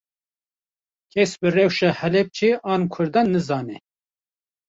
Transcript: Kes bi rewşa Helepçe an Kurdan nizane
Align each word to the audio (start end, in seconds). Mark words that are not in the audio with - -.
Kes 1.11 1.31
bi 1.41 1.49
rewşa 1.55 1.89
Helepçe 1.99 2.59
an 2.71 2.81
Kurdan 2.93 3.27
nizane 3.33 3.77